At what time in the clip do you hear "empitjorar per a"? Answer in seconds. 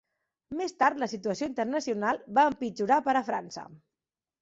2.55-3.25